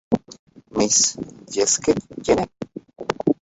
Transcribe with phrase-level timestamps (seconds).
[0.71, 0.97] Miss
[1.53, 1.91] জেসকে
[2.25, 2.49] চেনেন?